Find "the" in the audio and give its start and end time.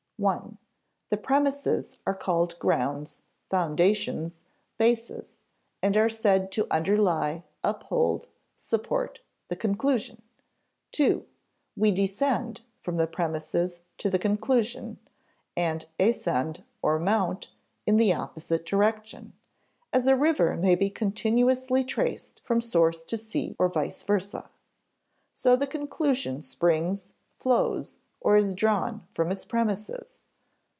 1.09-1.17, 9.47-9.55, 12.97-13.07, 14.11-14.19, 17.97-18.13, 25.55-25.65